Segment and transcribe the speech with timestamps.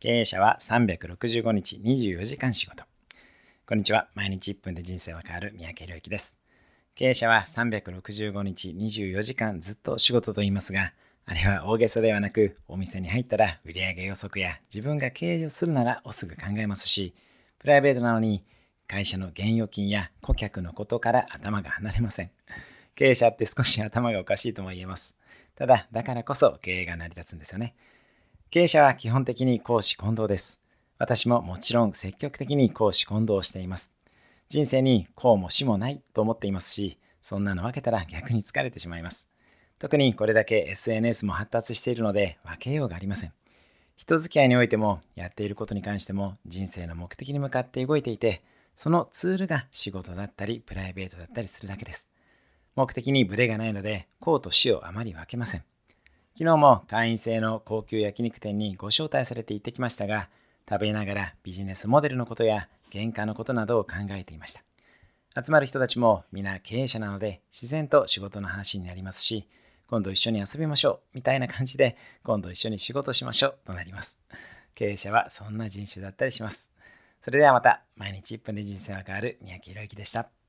[0.00, 2.84] 経営者は365日24時間仕事。
[3.66, 4.08] こんにちは。
[4.14, 6.38] 毎日1分で人生は変わる三宅宏之です。
[6.94, 10.94] 経営者は365日24時間ずっと仕事と言いますが、
[11.26, 17.14] あれは大げさではなく、お店に入ったら売上予測や自分が経営をするならおすぐ考えますし、
[17.58, 18.42] プライベートなのに
[18.88, 22.30] 会社の現預金や顧客のことから頭が離れません。
[22.94, 25.14] 経営者って少し頭がおかしいとも言えます。
[25.56, 27.74] ただ、だからこそ経営が成り立つんですよね。
[28.50, 30.60] 経営者は基本的に公私混同です。
[30.98, 33.94] 私ももちろん積極的に公私混同しています。
[34.48, 39.30] 人生にこうも死もないと思っていますし、そんなの分けたら逆に疲れてしまいます。
[39.78, 43.32] 特にこれだけ SNS も発達しているので分けようがありません。
[43.94, 48.42] 人付き合いにおいてもやっていることに関しても人生の目的に向かって動いていて、
[48.74, 52.10] そのツールが仕事だったりプライベートだったりするだけです。
[52.74, 55.62] 目的にブレがないので、こうと死をあまり分けません。
[56.34, 60.28] 昨日も会員制の高級焼肉店にご招待されて行ってきましたが、
[60.68, 64.62] 食べながらビジネスモデルのことや原価のことなどを考えていました。
[65.42, 69.46] 集まる人たちも皆経営者なので自然と仕事の話になりますし、
[69.86, 74.20] 今度一緒に遊びましょうみたいな感じで今度一緒に仕事しましょうとなります。
[74.74, 76.70] 経営者はそんな人種だったりします。
[77.22, 80.39] それではまた毎日1分で人生が変わる三宅宏之でした。